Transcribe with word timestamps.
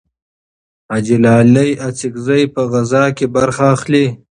حاجي 0.89 1.15
لالي 1.23 1.67
اڅکزی 1.87 2.43
په 2.53 2.61
غزاکې 2.71 3.25
برخه 3.35 3.65
اخلي. 3.75 4.05